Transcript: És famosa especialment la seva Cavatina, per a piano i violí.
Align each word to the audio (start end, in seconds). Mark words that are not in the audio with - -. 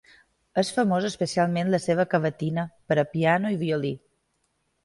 És 0.61 0.71
famosa 0.77 1.11
especialment 1.11 1.69
la 1.75 1.81
seva 1.85 2.07
Cavatina, 2.15 2.65
per 2.93 2.99
a 3.03 3.07
piano 3.15 3.55
i 3.57 3.61
violí. 3.63 3.93